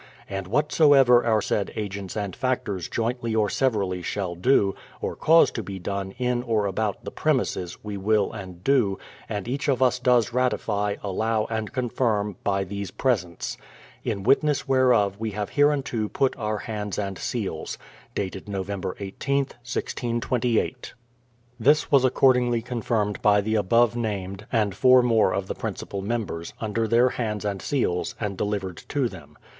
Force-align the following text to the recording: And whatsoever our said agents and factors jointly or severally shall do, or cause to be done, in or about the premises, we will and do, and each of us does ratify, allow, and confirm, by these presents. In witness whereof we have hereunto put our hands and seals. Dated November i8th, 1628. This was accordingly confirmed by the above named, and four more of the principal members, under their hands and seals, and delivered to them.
And 0.27 0.47
whatsoever 0.47 1.23
our 1.27 1.43
said 1.43 1.71
agents 1.75 2.17
and 2.17 2.35
factors 2.35 2.89
jointly 2.89 3.35
or 3.35 3.51
severally 3.51 4.01
shall 4.01 4.33
do, 4.33 4.73
or 4.99 5.15
cause 5.15 5.51
to 5.51 5.61
be 5.61 5.77
done, 5.77 6.13
in 6.17 6.41
or 6.41 6.65
about 6.65 7.03
the 7.05 7.11
premises, 7.11 7.77
we 7.83 7.97
will 7.97 8.33
and 8.33 8.63
do, 8.63 8.97
and 9.29 9.47
each 9.47 9.67
of 9.67 9.79
us 9.83 9.99
does 9.99 10.33
ratify, 10.33 10.95
allow, 11.03 11.45
and 11.51 11.71
confirm, 11.71 12.35
by 12.43 12.63
these 12.63 12.89
presents. 12.89 13.59
In 14.03 14.23
witness 14.23 14.67
whereof 14.67 15.19
we 15.19 15.29
have 15.37 15.51
hereunto 15.51 16.07
put 16.09 16.35
our 16.35 16.57
hands 16.57 16.97
and 16.97 17.15
seals. 17.19 17.77
Dated 18.15 18.49
November 18.49 18.95
i8th, 18.99 19.53
1628. 19.61 20.95
This 21.59 21.91
was 21.91 22.03
accordingly 22.03 22.63
confirmed 22.63 23.21
by 23.21 23.39
the 23.39 23.53
above 23.53 23.95
named, 23.95 24.47
and 24.51 24.73
four 24.73 25.03
more 25.03 25.31
of 25.31 25.45
the 25.45 25.53
principal 25.53 26.01
members, 26.01 26.53
under 26.59 26.87
their 26.87 27.09
hands 27.09 27.45
and 27.45 27.61
seals, 27.61 28.15
and 28.19 28.35
delivered 28.35 28.77
to 28.89 29.07
them. 29.07 29.37